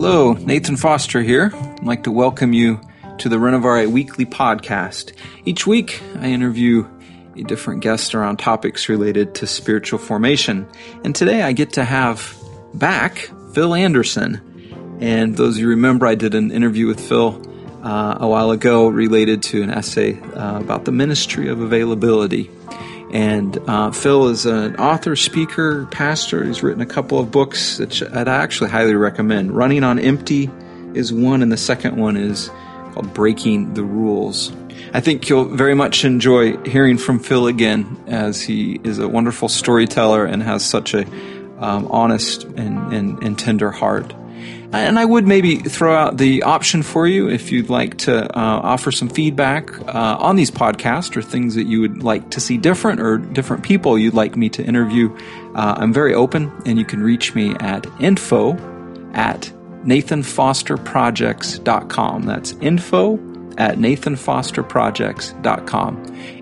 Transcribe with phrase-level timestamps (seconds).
[0.00, 1.50] Hello, Nathan Foster here.
[1.52, 2.80] I'd like to welcome you
[3.18, 5.12] to the Renovare Weekly Podcast.
[5.44, 6.88] Each week, I interview
[7.34, 10.68] a different guest around topics related to spiritual formation.
[11.02, 12.32] And today I get to have
[12.74, 14.98] back Fil Anderson.
[15.00, 17.42] And those of you remember, I did an interview with Fil
[17.82, 22.48] uh, a while ago related to an essay uh, about the ministry of availability.
[23.12, 26.44] And uh, Fil is an author, speaker, pastor.
[26.44, 29.56] He's written a couple of books that, that I actually highly recommend.
[29.56, 30.50] Running on Empty
[30.94, 32.50] is one, and the second one is
[32.92, 34.52] called Breaking the Rules.
[34.92, 39.48] I think you'll very much enjoy hearing from Fil again, as he is a wonderful
[39.48, 41.06] storyteller and has such a
[41.58, 44.14] um, honest and, and, and tender heart.
[44.72, 48.60] And I would maybe throw out the option for you if you'd like to uh,
[48.62, 52.58] offer some feedback uh, on these podcasts or things that you would like to see
[52.58, 55.10] different or different people you'd like me to interview.
[55.54, 58.52] Uh, I'm very open, and you can reach me at info
[59.14, 59.50] at
[59.84, 62.22] nathanfosterprojects.com.
[62.24, 63.14] That's info
[63.56, 65.96] at nathanfosterprojects.com.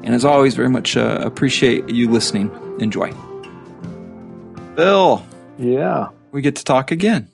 [0.04, 2.50] And as always, very much uh, appreciate you listening.
[2.80, 3.12] Enjoy.
[4.74, 5.24] Bill.
[5.58, 6.08] Yeah.
[6.32, 7.30] We get to talk again.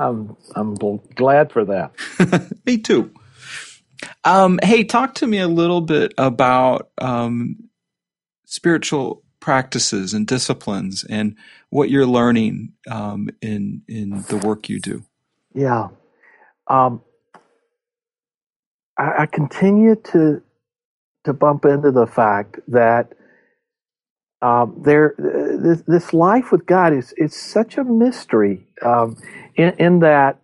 [0.00, 0.74] I'm I'm
[1.14, 1.92] glad for that.
[2.66, 3.12] Me too.
[4.24, 7.68] Um, hey, talk to me a little bit about um,
[8.46, 11.36] spiritual practices and disciplines and
[11.68, 15.04] what you're learning um, in in the work you do.
[15.54, 15.88] Yeah,
[16.66, 17.02] um,
[18.96, 20.42] I, I continue to
[21.24, 23.12] to bump into the fact that
[24.42, 29.16] um, there this, this, life with God is it's such a mystery um,
[29.54, 30.38] in, in, that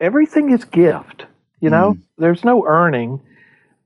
[0.00, 1.26] everything is gift.
[1.60, 2.02] You know, mm.
[2.16, 3.20] there's no earning,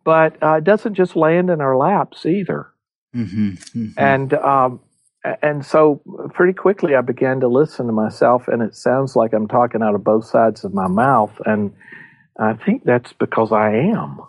[0.05, 2.69] but uh, it doesn't just land in our laps either.
[3.15, 3.89] Mm-hmm, mm-hmm.
[3.97, 4.81] And um,
[5.43, 6.01] and so
[6.35, 9.95] pretty quickly I began to listen to myself, and it sounds like I'm talking out
[9.95, 11.73] of both sides of my mouth, and
[12.39, 14.21] I think that's because I am.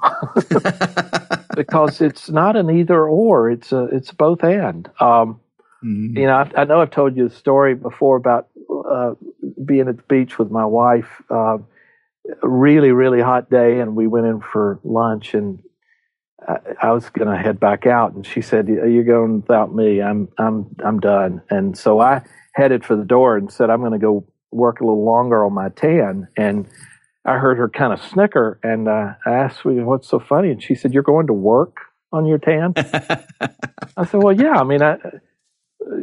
[1.60, 4.88] because it's not an either or; it's a it's both and.
[5.02, 5.42] Um,
[5.84, 6.18] mm-hmm.
[6.18, 8.48] You know, I, I, know I've told you a story before about
[8.90, 9.16] uh,
[9.66, 11.22] being at the beach with my wife.
[11.30, 11.58] Uh,
[12.42, 15.60] really, really hot day, and we went in for lunch, and
[16.48, 20.02] I, I was going to head back out, and she said, "You're going without me.
[20.02, 22.22] I'm I'm I'm done." And so I
[22.54, 25.54] headed for the door and said, "I'm going to go work a little longer on
[25.54, 26.70] my tan." And
[27.30, 30.74] I heard her kind of snicker, and uh, I asked, "What's so funny?" And she
[30.74, 31.78] said, "You're going to work
[32.12, 34.56] on your tan." I said, "Well, yeah.
[34.56, 34.98] I mean, I,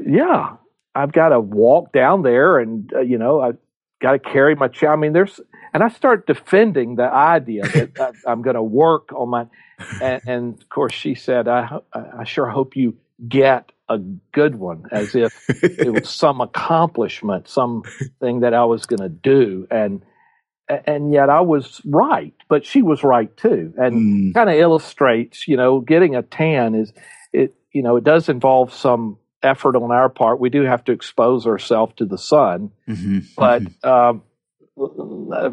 [0.07, 0.55] yeah,
[0.95, 3.53] I've got to walk down there, and uh, you know, I
[4.01, 4.99] got to carry my child.
[4.99, 5.41] I mean, there's."
[5.75, 9.47] And I start defending the idea that I, am going to work on my,
[10.01, 14.85] and, and, of course she said, I, "I sure hope you get a good one,"
[14.93, 20.03] as if it was some accomplishment, something that I was going to do, and
[20.69, 24.35] and yet I was right, but she was right too, and mm.
[24.35, 26.93] kind of illustrates, you know, getting a tan is
[27.33, 30.41] it, you know, it does involve some effort on our part.
[30.41, 33.21] We do have to expose ourselves to the sun, mm-hmm.
[33.37, 33.89] but mm-hmm.
[33.89, 34.23] Um,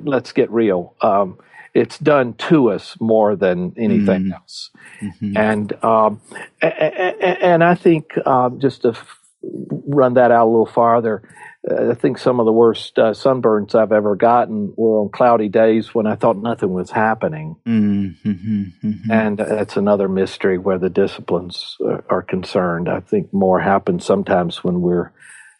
[0.03, 0.95] let's get real.
[1.01, 1.37] Um,
[1.73, 4.33] it's done to us more than anything mm.
[4.33, 4.69] else,
[5.01, 5.37] mm-hmm.
[5.37, 6.21] and um,
[6.61, 8.95] and I think um, just to
[9.43, 11.23] run that out a little farther
[11.69, 15.95] I think some of the worst uh, sunburns I've ever gotten were on cloudy days
[15.95, 17.55] when I thought nothing was happening.
[17.65, 19.11] Mm-hmm, mm-hmm.
[19.11, 22.89] And that's another mystery where the disciplines uh, are concerned.
[22.89, 25.13] I think more happens sometimes when we're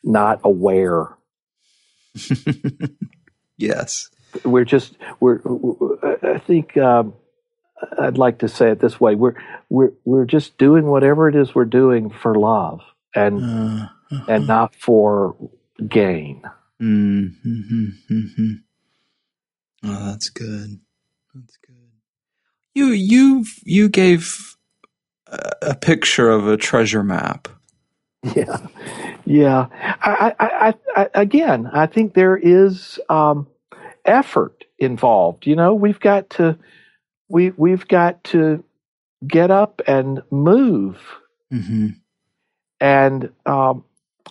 [0.04, 1.16] not aware.
[3.58, 4.10] yes.
[4.44, 5.40] We're just, we're,
[6.22, 7.14] I think, um,
[7.98, 9.16] I'd like to say it this way.
[9.16, 9.36] We're,
[9.70, 12.82] we're, we're just doing whatever it is we're doing for love
[13.16, 14.26] and, uh, uh-huh.
[14.28, 15.38] and not for
[15.88, 16.44] gain.
[16.82, 18.54] Mm-hmm, mm-hmm.
[19.86, 20.80] Oh, that's good.
[21.36, 21.76] That's good.
[22.74, 24.56] You you you gave
[25.28, 27.48] a, a picture of a treasure map.
[28.34, 28.66] Yeah,
[29.26, 29.66] yeah.
[30.02, 33.48] I, I, I, I again, I think there is um,
[34.06, 35.46] effort involved.
[35.46, 36.58] You know, we've got to
[37.28, 38.64] we we've got to
[39.28, 41.02] get up and move,
[41.52, 41.88] mm-hmm.
[42.80, 43.84] and um,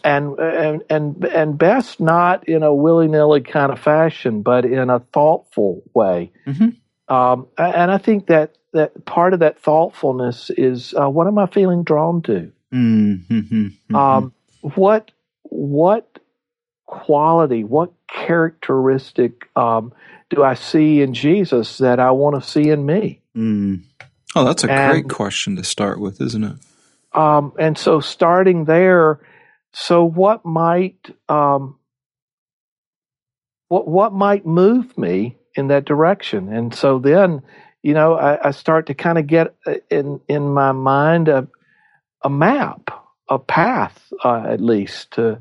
[0.04, 4.90] and and and and best not in a willy nilly kind of fashion, but in
[4.90, 6.32] a thoughtful way.
[6.46, 7.14] Mm-hmm.
[7.14, 11.46] Um, and I think that that part of that thoughtfulness is uh, what am I
[11.46, 12.52] feeling drawn to?
[12.72, 13.38] Mm-hmm.
[13.38, 13.94] Mm-hmm.
[13.94, 15.10] Um, what
[15.42, 16.18] what
[16.86, 19.92] quality, what characteristic um,
[20.30, 23.20] do I see in Jesus that I want to see in me?
[23.36, 23.82] Mm.
[24.34, 26.56] Oh, that's a and, great question to start with, isn't it?
[27.12, 29.20] Um, and so starting there
[29.72, 31.78] so what might um,
[33.69, 36.52] what what might move me in that direction?
[36.52, 37.42] And so then,
[37.82, 41.48] you know, I, I start to kind of get uh, in in my mind a
[42.22, 42.90] a map,
[43.28, 45.12] a path, uh, at least.
[45.12, 45.40] To,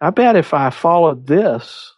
[0.00, 1.94] I bet if I followed this,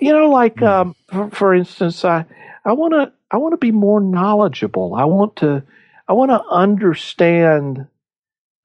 [0.00, 0.66] you know, like mm.
[0.66, 2.24] um, for, for instance, I
[2.64, 4.94] I want to I want to be more knowledgeable.
[4.94, 5.64] I want to
[6.08, 7.86] I want to understand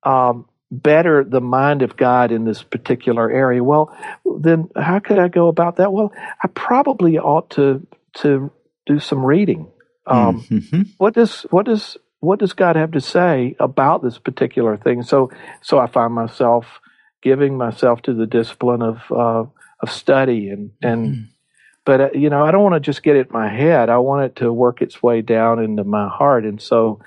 [0.03, 3.64] um, better the mind of God in this particular area.
[3.64, 3.96] Well,
[4.40, 5.94] then how could I go about that?
[5.94, 6.12] Well,
[6.44, 7.86] I probably ought to
[8.18, 8.52] to
[8.86, 9.72] do some reading.
[10.06, 10.81] Um, mm-hmm.
[10.98, 15.04] What does what does what does God have to say about this particular thing?
[15.04, 15.31] So
[15.62, 16.66] so I find myself
[17.22, 19.46] giving myself to the discipline of uh,
[19.81, 21.08] of study and and.
[21.08, 21.22] Mm-hmm.
[21.86, 23.90] But uh, you know, I don't want to just get it in my head.
[23.90, 27.00] I want it to work its way down into my heart, and so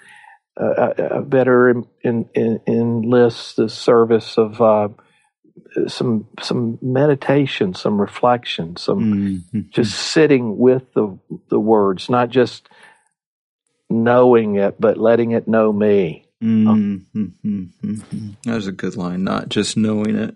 [0.57, 3.11] uh, better in, in,
[3.57, 4.89] the service of uh,
[5.87, 9.01] some some meditation, some reflection, some
[9.53, 9.61] mm-hmm.
[9.71, 11.19] just sitting with the
[11.49, 12.69] the words, not just
[13.89, 16.27] knowing it, but letting it know me.
[16.43, 18.31] Mm-hmm.
[18.45, 19.25] That was a good line.
[19.25, 20.35] Not just knowing it,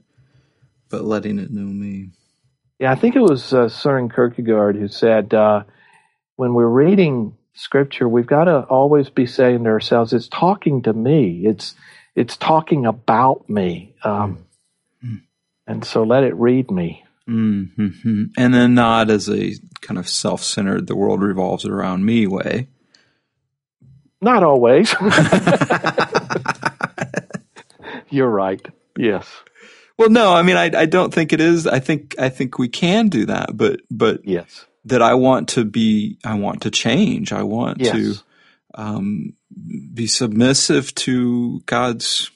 [0.91, 2.11] but letting it know me.
[2.79, 5.63] Yeah, I think it was uh, Søren Kierkegaard who said, uh,
[6.37, 10.93] when we're reading scripture, we've got to always be saying to ourselves, it's talking to
[10.93, 11.47] me.
[11.47, 11.75] It's,
[12.15, 13.95] it's talking about me.
[14.03, 14.45] Um,
[15.05, 15.17] mm-hmm.
[15.67, 17.05] And so let it read me.
[17.29, 18.25] Mm-hmm.
[18.37, 22.69] And then not as a kind of self centered, the world revolves around me way.
[24.21, 24.95] Not always.
[28.11, 28.61] You're right.
[28.99, 29.27] Yes.
[29.97, 31.67] Well, no, I mean, I, I don't think it is.
[31.67, 35.65] I think, I think we can do that, but, but yes, that I want to
[35.65, 37.33] be, I want to change.
[37.33, 37.93] I want yes.
[37.93, 38.15] to
[38.75, 39.35] um,
[39.93, 42.31] be submissive to God's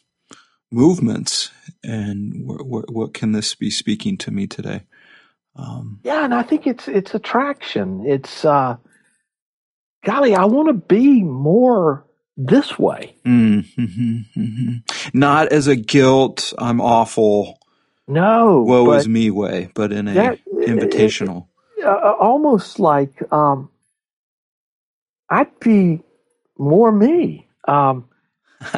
[0.70, 1.50] movements.
[1.84, 4.82] And wh- wh- what can this be speaking to me today?
[5.56, 8.04] Um, yeah, and I think it's it's attraction.
[8.06, 8.76] It's uh,
[10.04, 12.06] golly, I want to be more
[12.36, 13.16] this way.
[13.26, 14.72] Mm-hmm, mm-hmm.
[15.18, 17.58] Not as a guilt, I'm awful.
[18.06, 21.47] No, woe is me way, but in a that, invitational.
[21.84, 23.70] Uh, almost like um,
[25.30, 26.00] I'd be
[26.56, 27.46] more me.
[27.66, 28.08] Um,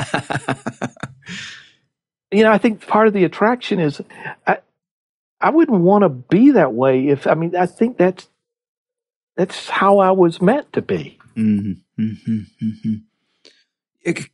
[2.30, 4.00] you know, I think part of the attraction is
[4.46, 4.58] I,
[5.40, 8.28] I wouldn't want to be that way if I mean I think that's
[9.36, 11.18] that's how I was meant to be.
[11.36, 12.94] Mm-hmm, mm-hmm, mm-hmm.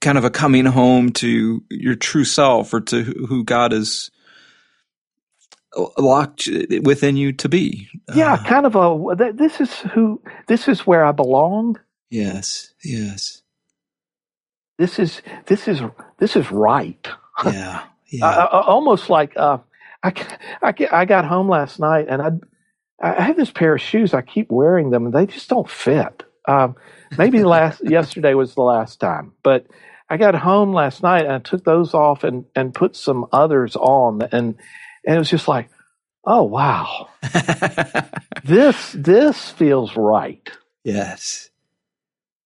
[0.00, 4.10] Kind of a coming home to your true self or to who God is
[5.98, 6.48] locked
[6.82, 7.88] within you to be.
[8.14, 9.32] Yeah, uh, kind of a.
[9.32, 10.22] This is who.
[10.46, 11.78] This is where I belong.
[12.10, 12.72] Yes.
[12.84, 13.42] Yes.
[14.78, 15.80] This is this is
[16.18, 17.08] this is right.
[17.44, 17.82] Yeah.
[18.06, 18.26] Yeah.
[18.26, 19.58] uh, almost like uh,
[20.02, 20.12] I,
[20.62, 22.30] I I got home last night and I
[22.98, 24.14] I have this pair of shoes.
[24.14, 26.22] I keep wearing them and they just don't fit.
[26.48, 26.76] Um,
[27.18, 29.66] maybe last yesterday was the last time, but
[30.08, 33.76] I got home last night and I took those off and and put some others
[33.76, 34.54] on and
[35.06, 35.70] and it was just like,
[36.24, 37.08] oh wow,
[38.44, 40.50] this this feels right.
[40.84, 41.50] Yes,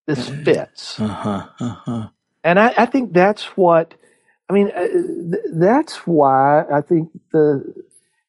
[0.06, 1.00] this fits.
[1.00, 2.08] Uh-huh, uh-huh.
[2.44, 3.94] And I, I think that's what
[4.48, 4.70] I mean.
[4.74, 7.64] Uh, th- that's why I think the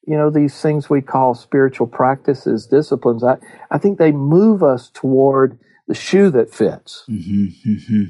[0.07, 3.23] you know these things we call spiritual practices, disciplines.
[3.23, 3.37] I
[3.69, 7.03] I think they move us toward the shoe that fits.
[7.09, 8.03] Mm-hmm, mm-hmm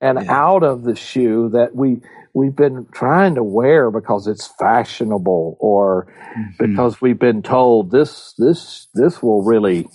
[0.00, 0.32] and yeah.
[0.32, 2.00] out of the shoe that we
[2.32, 6.66] we've been trying to wear because it's fashionable or mm-hmm.
[6.66, 9.88] because we've been told this this this will really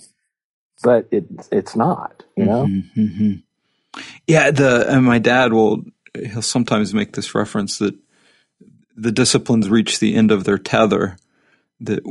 [0.82, 4.00] but it it's not you know mm-hmm, mm-hmm.
[4.26, 5.82] yeah the and my dad will
[6.14, 7.94] he'll sometimes make this reference that
[8.96, 11.16] the disciplines reach the end of their tether
[11.80, 12.02] that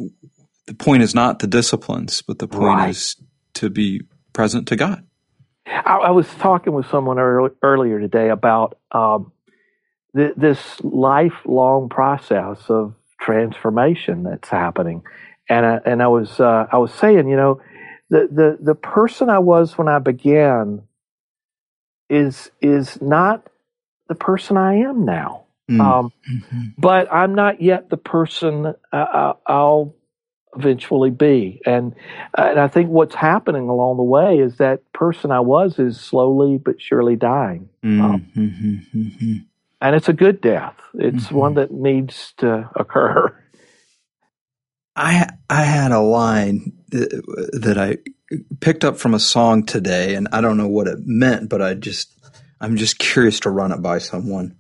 [0.66, 2.90] the point is not the disciplines but the point right.
[2.90, 3.16] is
[3.54, 4.02] to be
[4.34, 5.06] present to god
[5.66, 9.32] I, I was talking with someone early, earlier today about um,
[10.16, 15.04] th- this lifelong process of transformation that's happening,
[15.50, 17.62] and I, and I was uh, I was saying, you know,
[18.10, 20.84] the, the the person I was when I began
[22.10, 23.48] is is not
[24.08, 25.46] the person I am now.
[25.70, 25.82] Mm.
[25.82, 26.62] Um, mm-hmm.
[26.78, 29.96] But I'm not yet the person I, I'll
[30.56, 31.62] eventually be.
[31.66, 31.94] And
[32.38, 36.58] and I think what's happening along the way is that person I was is slowly
[36.58, 37.70] but surely dying.
[37.84, 38.02] Mm-hmm.
[38.02, 39.38] Um, mm-hmm.
[39.82, 40.76] and it's a good death.
[40.94, 41.36] It's mm-hmm.
[41.36, 43.36] one that needs to occur.
[44.96, 47.98] I I had a line that I
[48.60, 51.74] picked up from a song today, and I don't know what it meant, but I
[51.74, 52.12] just
[52.62, 54.56] I'm just curious to run it by someone.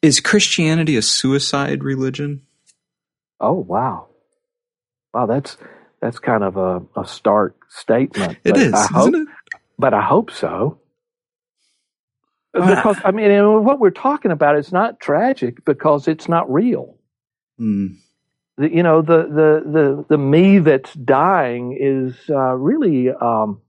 [0.00, 2.42] Is Christianity a suicide religion?
[3.38, 4.08] Oh wow!
[5.12, 5.56] Wow, that's
[6.00, 8.38] that's kind of a, a stark statement.
[8.44, 9.28] It is, I hope, it?
[9.78, 10.78] But I hope so.
[12.52, 16.96] Because I mean, what we're talking about is not tragic because it's not real.
[17.58, 17.96] Mm.
[18.58, 23.62] The, you know, the, the the the me that's dying is uh, really um,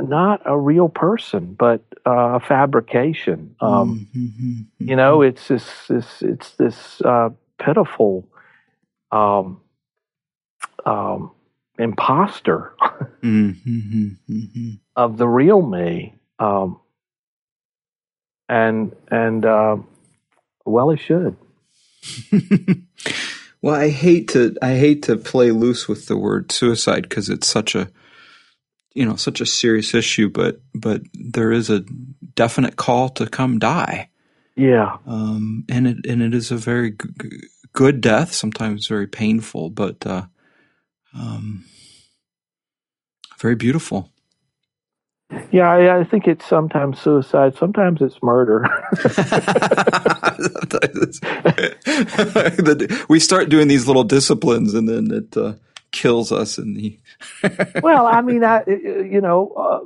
[0.00, 3.56] not a real person, but uh, a fabrication.
[3.60, 4.88] Um, mm-hmm.
[4.88, 8.26] You know, it's this, this it's this uh, pitiful
[9.12, 9.60] um,
[10.86, 11.32] um,
[11.78, 12.74] imposter
[13.22, 14.08] mm-hmm.
[14.28, 14.70] Mm-hmm.
[14.96, 16.80] of the real me, um,
[18.48, 19.76] and and uh,
[20.64, 21.36] well, it should.
[23.62, 27.46] well, I hate to I hate to play loose with the word suicide because it's
[27.46, 27.90] such a
[28.94, 31.84] you know such a serious issue, but but there is a
[32.34, 34.08] definite call to come die.
[34.56, 39.70] Yeah, um, and it and it is a very g- good death, sometimes very painful,
[39.70, 40.26] but uh,
[41.14, 41.64] um,
[43.38, 44.10] very beautiful.
[45.52, 48.66] Yeah, I, I, think it's sometimes suicide, sometimes it's murder.
[53.08, 55.52] we start doing these little disciplines, and then it uh,
[55.92, 56.98] kills us in the.
[57.82, 59.80] well, I mean, I you know, uh,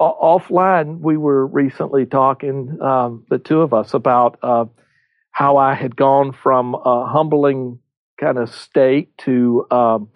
[0.00, 4.64] offline we were recently talking, um, the two of us, about uh,
[5.30, 7.78] how I had gone from a humbling
[8.18, 10.08] kind of state to um,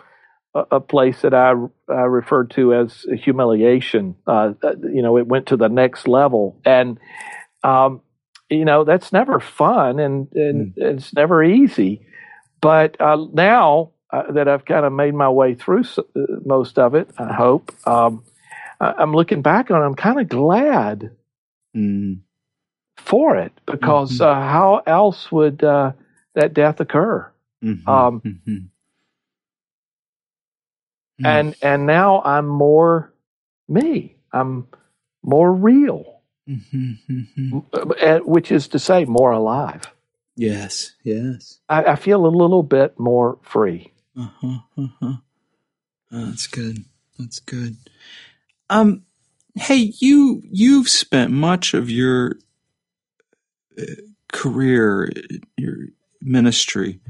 [0.71, 1.53] a, place that I,
[1.89, 4.17] I, referred to as humiliation.
[4.27, 6.99] Uh, uh, you know, it went to the next level, and
[7.63, 8.01] um,
[8.49, 10.79] you know that's never fun, and, and mm.
[10.79, 12.07] it's never easy.
[12.61, 16.03] But uh, now uh, that I've kind of made my way through uh,
[16.45, 17.73] most of it, I hope.
[17.87, 18.25] Um,
[18.81, 19.83] I'm looking back on.
[19.83, 21.11] it, I'm kind of glad
[21.75, 22.19] mm.
[22.97, 24.25] for it because mm-hmm.
[24.25, 25.93] uh, how else would uh,
[26.35, 27.31] that death occur?
[27.65, 27.89] Mm-hmm.
[27.89, 28.57] Um, mm-hmm.
[31.25, 33.13] And and now I'm more
[33.69, 34.17] me.
[34.33, 34.69] I'm
[35.23, 36.93] more real, mm-hmm.
[37.11, 37.59] Mm-hmm.
[37.73, 39.83] Uh, which is to say, more alive.
[40.37, 41.59] Yes, yes.
[41.69, 43.93] I, I feel a little bit more free.
[44.19, 45.15] Uh-huh, uh-huh.
[46.13, 46.85] Oh, that's good.
[47.19, 47.77] That's good.
[48.69, 49.05] Um,
[49.55, 52.37] hey, you you've spent much of your
[53.79, 53.85] uh,
[54.33, 55.11] career,
[55.57, 55.77] your
[56.21, 57.01] ministry,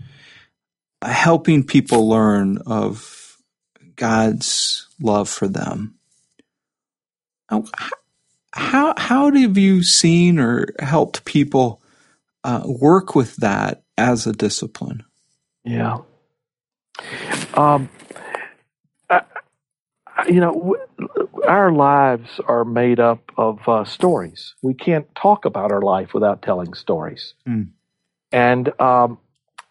[1.03, 3.26] uh, helping people learn of
[3.97, 5.95] God's love for them.
[8.53, 11.83] How how have you seen or helped people
[12.45, 15.05] uh, work with that as a discipline?
[15.65, 15.99] Yeah.
[17.55, 17.89] Um,
[19.11, 19.23] I,
[20.29, 20.77] you know,
[21.47, 24.55] our lives are made up of uh, stories.
[24.63, 27.35] We can't talk about our life without telling stories.
[27.47, 27.69] Mm.
[28.33, 29.19] And um,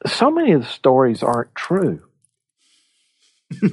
[0.06, 2.05] so many of the stories aren't true.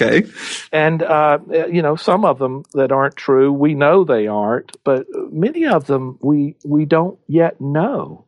[0.00, 0.24] okay.
[0.72, 1.38] And, uh,
[1.70, 5.86] you know, some of them that aren't true, we know they aren't, but many of
[5.86, 8.26] them we, we don't yet know.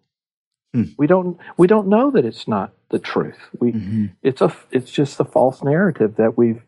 [0.75, 0.95] Mm.
[0.99, 3.39] We don't we don't know that it's not the truth.
[3.59, 4.07] We mm-hmm.
[4.23, 6.63] it's a it's just a false narrative that we've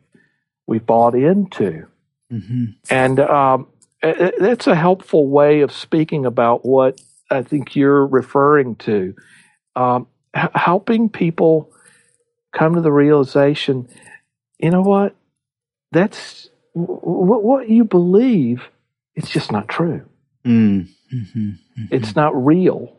[0.67, 1.87] we've bought into,
[2.33, 2.65] mm-hmm.
[2.89, 3.67] and um,
[4.03, 6.99] it, it's a helpful way of speaking about what
[7.31, 9.15] I think you're referring to,
[9.77, 11.71] um, h- helping people
[12.53, 13.89] come to the realization.
[14.59, 15.15] You know what?
[15.93, 18.63] That's what what you believe.
[19.15, 20.07] It's just not true.
[20.45, 21.17] Mm-hmm.
[21.17, 21.51] mm-hmm.
[21.91, 22.97] It's not real.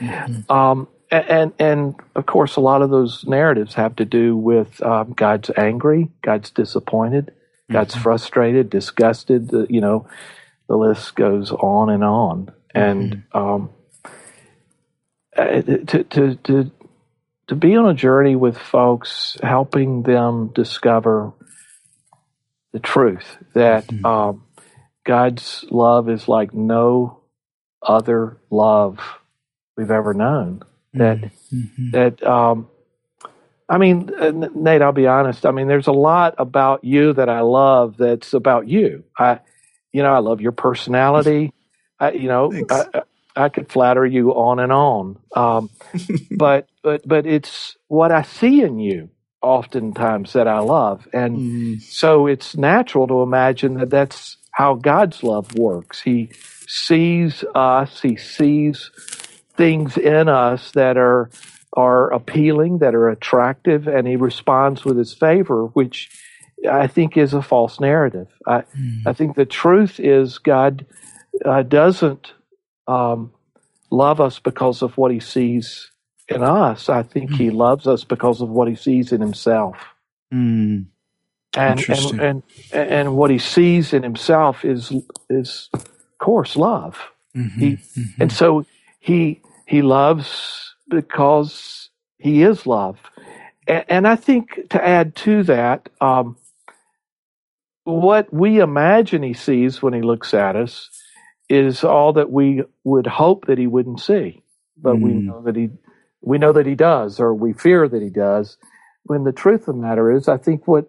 [0.00, 0.50] Mm-hmm.
[0.50, 5.12] Um, and and of course, a lot of those narratives have to do with um,
[5.12, 7.32] God's angry, God's disappointed,
[7.70, 8.02] God's mm-hmm.
[8.02, 9.48] frustrated, disgusted.
[9.48, 10.06] The, you know,
[10.68, 12.52] the list goes on and on.
[12.74, 13.38] And Mm-hmm.
[13.38, 13.70] um,
[15.36, 16.70] uh, to to to
[17.48, 21.32] to be on a journey with folks, helping them discover
[22.72, 24.04] the truth that Mhm.
[24.06, 24.44] um,
[25.04, 27.20] God's love is like no
[27.82, 28.98] other love
[29.76, 30.62] we've ever known.
[30.94, 31.18] That
[31.52, 31.90] Mm-hmm.
[31.92, 32.68] that um,
[33.68, 35.46] I mean, uh, Nate, I'll be honest.
[35.46, 37.96] I mean, there's a lot about you that I love.
[37.96, 39.04] That's about you.
[39.18, 39.40] I,
[39.92, 41.52] you know, I love your personality.
[41.98, 43.02] I, you know, I,
[43.36, 45.18] I could flatter you on and on.
[45.34, 45.70] Um,
[46.30, 49.10] but but but it's what I see in you
[49.40, 51.80] oftentimes that I love, and Mm.
[51.82, 56.00] so it's natural to imagine that that's how God's love works.
[56.00, 56.30] He
[56.68, 58.00] sees us.
[58.00, 58.90] He sees
[59.56, 61.30] things in us that are
[61.74, 66.10] are appealing, that are attractive, and he responds with his favor, which
[66.70, 68.28] I think is a false narrative.
[68.46, 69.06] I, Mm.
[69.06, 70.84] I think the truth is God
[71.44, 72.32] uh, doesn't
[72.86, 73.32] um,
[73.90, 75.90] love us because of what he sees
[76.28, 76.88] in us.
[76.88, 77.36] I think mm.
[77.36, 79.76] he loves us because of what he sees in himself.
[80.32, 80.86] Mm.
[81.54, 84.90] And, and and and what he sees in himself is
[85.28, 85.86] is of
[86.18, 86.98] course love.
[87.36, 88.22] Mm-hmm, he mm-hmm.
[88.22, 88.64] and so
[88.98, 92.98] he he loves because he is love.
[93.66, 96.38] And, and I think to add to that, um,
[97.84, 100.88] what we imagine he sees when he looks at us
[101.48, 104.42] is all that we would hope that he wouldn't see,
[104.76, 105.02] but mm.
[105.02, 105.70] we know that he
[106.20, 108.56] we know that he does, or we fear that he does.
[109.04, 110.88] When the truth of the matter is, I think what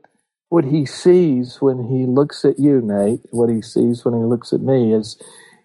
[0.49, 4.53] what he sees when he looks at you, Nate, what he sees when he looks
[4.53, 5.21] at me is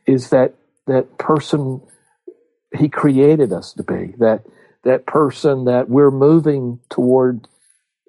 [0.07, 0.54] is that
[0.87, 1.83] that person
[2.76, 4.45] he created us to be that
[4.85, 7.47] that person that we're moving toward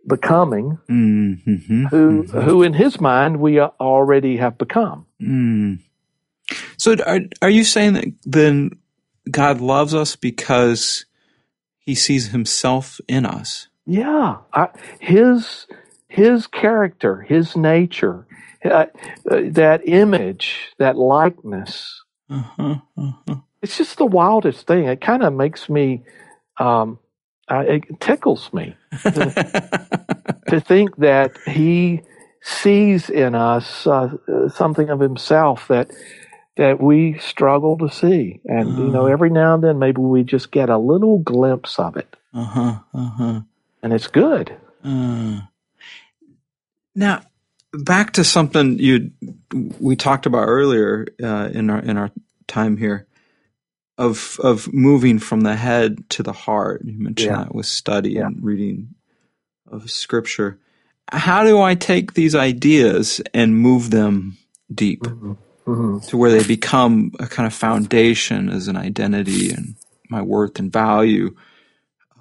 [0.07, 1.85] becoming mm-hmm.
[1.87, 2.39] who mm-hmm.
[2.39, 5.77] who in his mind we already have become mm.
[6.77, 8.71] So are, are you saying that then
[9.29, 11.05] god loves us because
[11.77, 13.67] he sees himself in us?
[13.85, 15.67] Yeah I, his
[16.07, 18.25] his character his nature
[18.65, 18.85] uh,
[19.29, 22.03] uh, that image that likeness.
[22.29, 23.35] Uh-huh, uh-huh.
[23.61, 24.85] it's just the wildest thing.
[24.85, 26.03] It kind of makes me
[26.59, 26.99] um,
[27.49, 32.01] uh, it tickles me to, to, think that he
[32.41, 34.09] sees in us uh,
[34.49, 35.89] something of himself that
[36.59, 38.81] that we struggle to see, and uh-huh.
[38.81, 39.13] you know, uh-huh.
[39.13, 43.41] every now and then maybe we just get a little glimpse of it, uh-huh, uh-huh.
[43.81, 44.53] and it's good.
[44.83, 45.39] Uh.
[46.93, 47.21] Now,
[47.71, 49.11] back to something you
[49.79, 52.11] we talked about earlier uh, in our in our
[52.47, 53.07] time here
[53.97, 56.81] of of moving from the head to the heart.
[56.83, 57.43] You mentioned yeah.
[57.45, 58.25] that with study yeah.
[58.25, 58.95] and reading
[59.65, 60.59] of scripture.
[61.09, 64.37] How do I take these ideas and move them
[64.73, 65.33] deep mm-hmm.
[65.65, 65.99] Mm-hmm.
[66.07, 69.75] to where they become a kind of foundation as an identity and
[70.09, 71.35] my worth and value,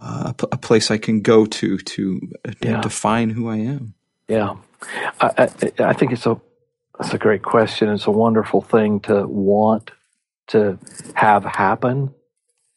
[0.00, 2.80] uh, a, place I can go to to uh, yeah.
[2.80, 3.94] define who I am?
[4.29, 4.57] Yeah,
[5.20, 6.40] I, I, I think it's a
[6.98, 7.88] that's a great question.
[7.88, 9.92] It's a wonderful thing to want
[10.48, 10.79] to
[11.14, 12.14] have happen.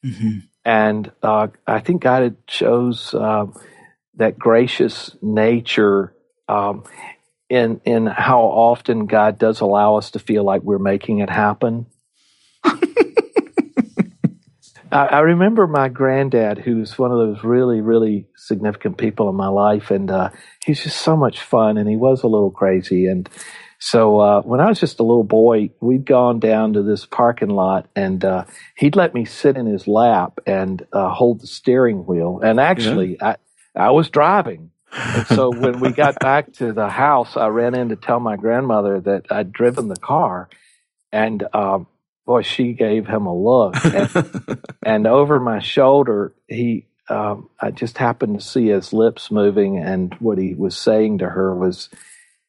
[0.06, 0.40] Mm-hmm.
[0.64, 3.48] And uh, I think God shows uh,
[4.16, 6.14] that gracious nature
[6.48, 6.84] um,
[7.52, 11.86] in in how often God does allow us to feel like we're making it happen.
[12.64, 12.78] I,
[15.08, 19.92] I, remember my granddad, who's one of those really, really significant people in my life,
[19.92, 20.30] and uh,
[20.66, 23.30] he's just so much fun, and he was a little crazy, and
[23.80, 27.50] so uh, when I was just a little boy, we'd gone down to this parking
[27.50, 28.46] lot, and uh,
[28.78, 32.40] he'd let me sit in his lap and uh, hold the steering wheel.
[32.42, 33.36] And actually, yeah.
[33.76, 34.72] I I was driving.
[34.94, 38.36] And so when we got back to the house, I ran in to tell my
[38.36, 40.50] grandmother that I'd driven the car,
[41.12, 41.88] and um,
[42.26, 43.76] boy, she gave him a look.
[43.84, 49.78] And, and over my shoulder, he um, I just happened to see his lips moving,
[49.78, 51.90] and what he was saying to her was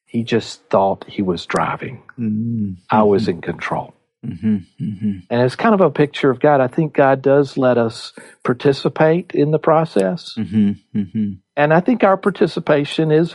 [0.06, 2.02] he just thought he was driving.
[2.18, 2.74] Mm-hmm.
[2.90, 3.94] I was in control.
[4.24, 4.56] Mm-hmm.
[4.80, 5.18] Mm-hmm.
[5.30, 6.60] And it's kind of a picture of God.
[6.60, 8.12] I think God does let us
[8.44, 10.34] participate in the process.
[10.38, 11.32] Mm-hmm.
[11.56, 11.62] Mm-hmm.
[11.62, 13.34] And I think our participation is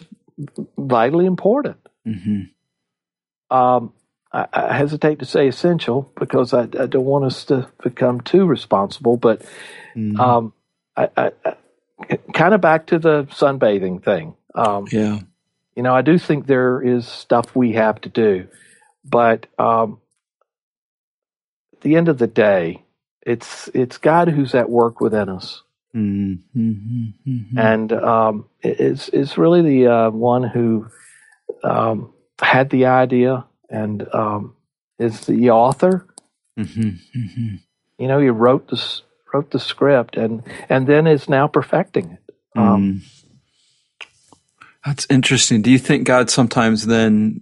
[0.77, 1.77] vitally important.
[2.07, 3.55] Mm-hmm.
[3.55, 3.93] Um,
[4.31, 8.45] I, I, hesitate to say essential because I, I, don't want us to become too
[8.45, 9.41] responsible, but
[10.19, 10.53] um,
[10.97, 11.31] I,
[12.33, 14.35] kind of back to the sunbathing thing.
[14.53, 15.19] Um, yeah
[15.77, 18.47] you know, I do think there is stuff we have to do,
[19.05, 20.01] but um,
[21.71, 22.83] at the end of the day,
[23.21, 25.61] it's it's God who's at work within us,
[25.97, 27.57] mm-hmm, mm-hmm.
[27.57, 30.87] and um, it's it's really the uh, one who
[31.63, 34.55] um, had the idea and um,
[34.99, 36.05] is the author.
[36.57, 37.55] Mm-hmm, mm-hmm.
[37.97, 39.01] you know, he wrote the
[39.33, 42.35] wrote the script and and then is now perfecting it.
[42.55, 43.17] Um, mm.
[44.85, 45.61] That's interesting.
[45.61, 47.41] Do you think God sometimes then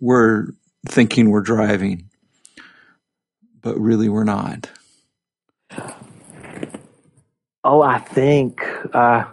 [0.00, 0.46] we're
[0.86, 2.10] thinking we're driving,
[3.60, 4.70] but really we're not?
[7.64, 8.60] Oh, I think
[8.92, 9.24] uh,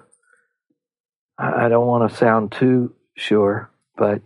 [1.37, 4.21] I don't want to sound too sure, but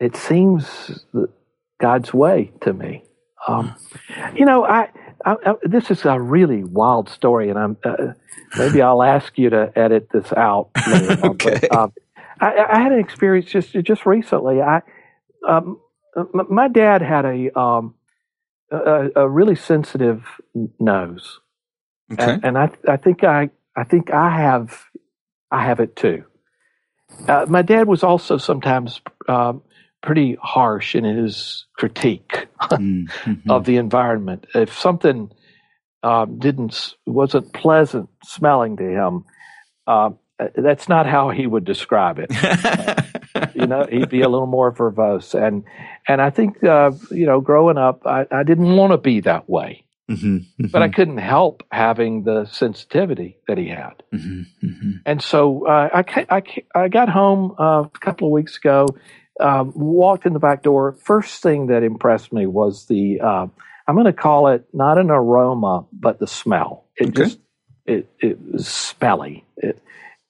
[0.00, 1.04] it seems
[1.80, 3.04] God's way to me.
[3.46, 3.74] Um,
[4.34, 4.90] you know, I,
[5.24, 8.14] I, I, this is a really wild story, and I'm uh,
[8.56, 10.70] maybe I'll ask you to edit this out.
[10.86, 11.58] Later on, okay.
[11.60, 11.92] But, um,
[12.40, 14.60] I, I, had an experience just just recently.
[14.60, 14.82] I
[15.46, 15.80] um,
[16.32, 17.94] my dad had a, um,
[18.70, 20.24] a, a really sensitive
[20.78, 21.40] nose,
[22.12, 22.32] okay.
[22.32, 24.84] and, and I I think I I think I have
[25.50, 26.24] I have it too.
[27.26, 29.62] Uh, my dad was also sometimes um,
[30.02, 33.50] pretty harsh in his critique mm-hmm.
[33.50, 34.46] of the environment.
[34.54, 35.30] If something
[36.02, 39.24] um, didn't wasn't pleasant smelling to him.
[39.86, 40.10] Uh,
[40.54, 42.30] that's not how he would describe it.
[43.54, 45.64] you know, he'd be a little more verbose, and
[46.06, 49.48] and I think uh, you know, growing up, I, I didn't want to be that
[49.48, 50.66] way, mm-hmm, mm-hmm.
[50.68, 54.90] but I couldn't help having the sensitivity that he had, mm-hmm, mm-hmm.
[55.06, 56.42] and so uh, I, I
[56.74, 58.86] I got home uh, a couple of weeks ago,
[59.40, 60.96] um, walked in the back door.
[61.04, 63.46] First thing that impressed me was the uh,
[63.86, 66.84] I'm going to call it not an aroma, but the smell.
[66.96, 67.22] It okay.
[67.24, 67.38] just
[67.86, 69.44] it it was smelly.
[69.56, 69.80] It,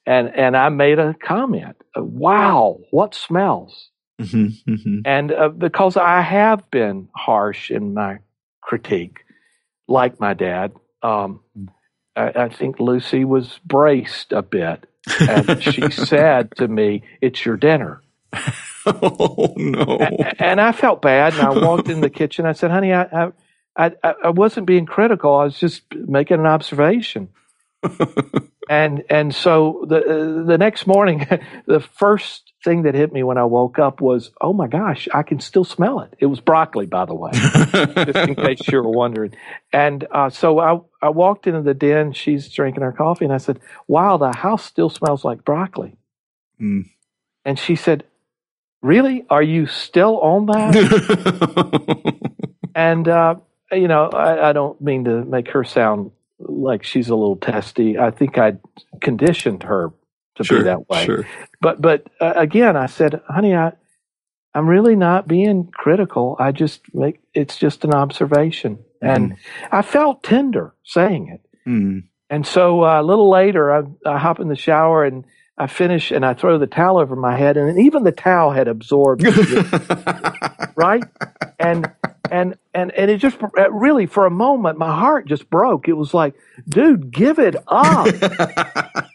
[0.06, 1.76] and and I made a comment.
[1.96, 3.90] Wow, what smells?
[4.20, 4.98] Mm-hmm, mm-hmm.
[5.04, 8.18] And uh, because I have been harsh in my
[8.60, 9.20] critique,
[9.88, 10.72] like my dad,
[11.02, 11.40] um,
[12.14, 14.86] I, I, think Lucy was braced a bit,
[15.20, 18.02] and she said to me, "It's your dinner."
[18.86, 19.98] oh no!
[19.98, 22.46] And, and, I felt bad, and I walked in the kitchen.
[22.46, 23.02] I said, "Honey, I,
[23.76, 25.34] I, I, I wasn't being critical.
[25.34, 27.28] I was just making an observation."
[28.68, 31.26] and and so the the next morning,
[31.66, 35.22] the first thing that hit me when I woke up was, oh my gosh, I
[35.22, 36.12] can still smell it.
[36.18, 39.34] It was broccoli, by the way, just in case you were wondering.
[39.72, 42.12] And uh, so I I walked into the den.
[42.12, 45.96] She's drinking her coffee, and I said, "Wow, the house still smells like broccoli."
[46.60, 46.90] Mm.
[47.46, 48.04] And she said,
[48.82, 49.24] "Really?
[49.30, 52.14] Are you still on that?"
[52.74, 53.36] and uh,
[53.72, 57.98] you know, I, I don't mean to make her sound like she's a little testy.
[57.98, 58.58] I think I
[59.00, 59.90] conditioned her
[60.38, 61.04] to sure, be that way.
[61.04, 61.26] Sure.
[61.60, 63.72] But but uh, again, I said, honey, I
[64.54, 66.36] I'm really not being critical.
[66.38, 69.14] I just make it's just an observation, mm.
[69.14, 69.36] and
[69.70, 71.68] I felt tender saying it.
[71.68, 72.04] Mm.
[72.30, 75.24] And so uh, a little later, I, I hop in the shower and
[75.56, 78.68] I finish and I throw the towel over my head, and even the towel had
[78.68, 79.24] absorbed,
[80.76, 81.02] right?
[81.58, 81.90] And
[82.30, 83.38] and and and it just
[83.70, 85.88] really for a moment my heart just broke.
[85.88, 86.34] It was like,
[86.68, 88.06] dude, give it up.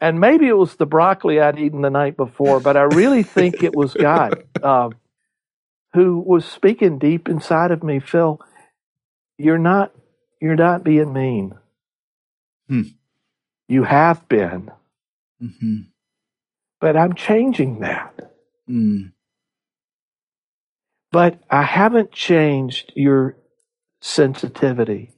[0.00, 3.62] and maybe it was the broccoli I'd eaten the night before, but I really think
[3.62, 4.90] it was God uh,
[5.94, 8.00] who was speaking deep inside of me.
[8.00, 8.40] Fil,
[9.38, 9.92] you're not
[10.40, 11.54] you're not being mean.
[12.68, 12.82] Hmm.
[13.68, 14.70] You have been,
[15.42, 15.76] mm-hmm.
[16.80, 18.32] but I'm changing that.
[18.68, 19.12] Mm
[21.16, 23.36] but I haven't changed your
[24.02, 25.12] sensitivity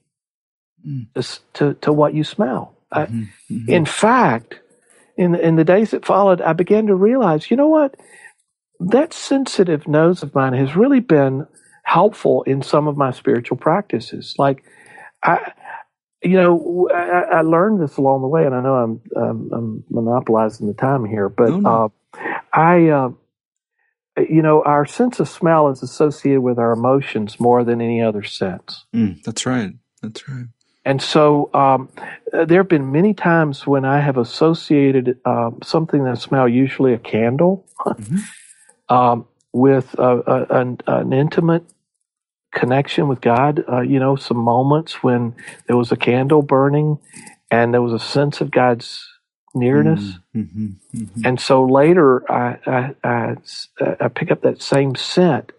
[0.87, 1.09] mm.
[1.55, 2.77] to, to what you smell.
[2.93, 3.01] Mm-hmm.
[3.01, 3.69] I, mm-hmm.
[3.69, 4.61] In fact,
[5.19, 7.97] in the, in the days that followed, I began to realize, you know what?
[8.81, 11.47] That sensitive nose of mine has really been
[11.83, 14.37] helpful in some of my spiritual practices.
[14.39, 14.63] Like,
[15.23, 15.53] I,
[16.23, 19.85] you know, I, I learned this along the way, and I know I'm, um, I'm
[19.91, 21.93] monopolizing the time here, but no.
[22.15, 22.19] Uh,
[22.53, 23.11] I, uh,
[24.17, 28.23] you know, our sense of smell is associated with our emotions more than any other
[28.23, 28.85] sense.
[28.95, 29.73] Mm, that's right.
[30.01, 30.47] That's right.
[30.89, 31.91] And so um,
[32.33, 36.95] uh, there have been many times when I have associated uh, something that smell, usually
[36.95, 38.17] a candle, mm-hmm.
[38.95, 41.65] um, with a, a, an, an, intimate
[42.55, 43.63] connection with God.
[43.71, 45.35] Uh, you know, some moments when
[45.67, 46.99] there was a candle burning
[47.51, 49.07] and there was a sense of God's
[49.55, 50.01] nearness.
[50.35, 51.27] Mm-hmm, mm-hmm, mm-hmm.
[51.27, 53.37] And so later I, I, I,
[54.01, 55.53] I, pick up that same scent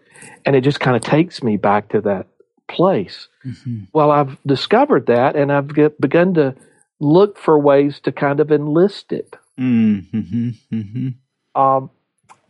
[0.44, 2.26] and it just kind of takes me back to that
[2.70, 3.28] place.
[3.44, 3.84] Mm-hmm.
[3.92, 6.54] Well, I've discovered that and I've get, begun to
[7.00, 9.36] look for ways to kind of enlist it.
[9.58, 11.60] Mm-hmm, mm-hmm.
[11.60, 11.90] Um,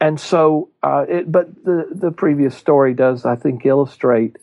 [0.01, 4.37] and so, uh, it, but the, the previous story does, I think, illustrate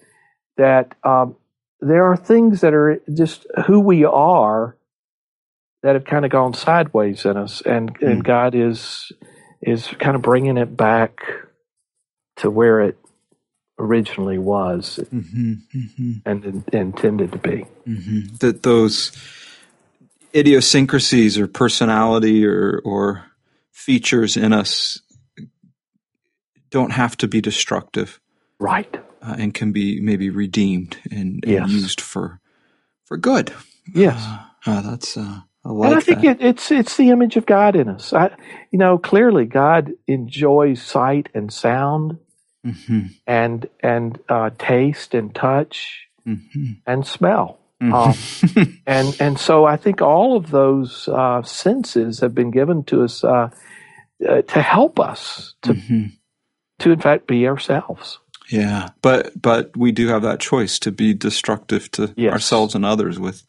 [0.57, 1.35] that um,
[1.79, 4.75] there are things that are just who we are
[5.83, 8.11] that have kind of gone sideways in us, and mm.
[8.11, 9.11] and God is
[9.61, 11.19] is kind of bringing it back
[12.37, 12.97] to where it
[13.79, 16.13] originally was mm-hmm, mm-hmm.
[16.25, 17.65] and in, intended to be.
[17.87, 18.35] Mm-hmm.
[18.39, 19.11] That those
[20.33, 23.25] idiosyncrasies or personality or or
[23.71, 24.99] features in us
[26.69, 28.19] don't have to be destructive,
[28.59, 28.97] right?
[29.21, 32.39] Uh, and can be maybe redeemed and, and used for
[33.05, 33.53] for good.
[33.93, 37.35] Yes, uh, uh, that's uh, I like and I think it, it's it's the image
[37.35, 38.13] of God in us.
[38.13, 38.35] I,
[38.71, 42.17] you know, clearly God enjoys sight and sound,
[42.67, 43.07] mm-hmm.
[43.25, 46.73] and and uh, taste and touch mm-hmm.
[46.85, 47.59] and smell.
[47.81, 48.57] Mm-hmm.
[48.63, 53.03] Um, and and so I think all of those uh, senses have been given to
[53.03, 53.49] us uh,
[54.27, 56.05] uh to help us to mm-hmm.
[56.79, 58.19] to in fact be ourselves.
[58.49, 62.33] Yeah, but but we do have that choice to be destructive to yes.
[62.33, 63.43] ourselves and others with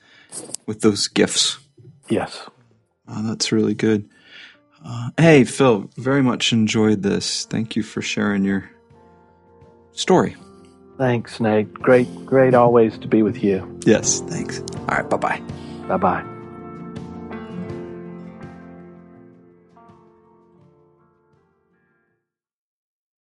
[0.66, 1.59] with those gifts.
[2.09, 2.48] Yes.
[3.07, 4.09] Oh, that's really good.
[4.85, 7.44] Uh, hey, Fil, very much enjoyed this.
[7.46, 8.70] Thank you for sharing your
[9.98, 10.37] story.
[10.96, 11.72] Thanks, Nate.
[11.74, 13.78] Great, great always to be with you.
[13.84, 14.61] Yes, thanks.
[14.61, 15.40] All right, bye bye.
[15.87, 16.38] Bye bye.